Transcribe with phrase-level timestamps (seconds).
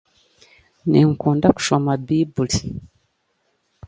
[0.89, 2.59] Ninkunda kushoma baiburi.